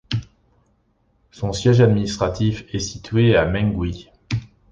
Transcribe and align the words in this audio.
Son 1.29 1.53
siège 1.53 1.79
administratif 1.79 2.65
est 2.73 2.79
situé 2.79 3.35
à 3.35 3.45
Mengwi. 3.45 4.09